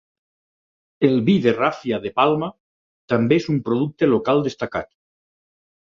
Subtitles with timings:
[1.09, 2.49] El vi de ràfia de palma
[3.15, 4.91] també és un producte local destacat.